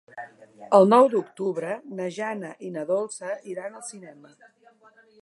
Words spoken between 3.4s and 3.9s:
iran al